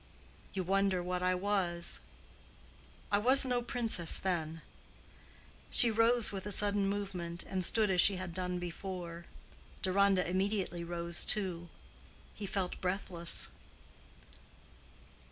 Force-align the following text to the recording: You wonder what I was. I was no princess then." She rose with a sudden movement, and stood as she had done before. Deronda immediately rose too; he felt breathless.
You 0.53 0.63
wonder 0.63 1.03
what 1.03 1.21
I 1.21 1.35
was. 1.35 1.99
I 3.11 3.19
was 3.19 3.45
no 3.45 3.61
princess 3.61 4.17
then." 4.17 4.63
She 5.69 5.91
rose 5.91 6.31
with 6.31 6.47
a 6.47 6.51
sudden 6.51 6.87
movement, 6.89 7.43
and 7.43 7.63
stood 7.63 7.91
as 7.91 8.01
she 8.01 8.15
had 8.15 8.33
done 8.33 8.57
before. 8.57 9.25
Deronda 9.83 10.27
immediately 10.27 10.83
rose 10.83 11.23
too; 11.23 11.69
he 12.33 12.47
felt 12.47 12.81
breathless. 12.81 13.49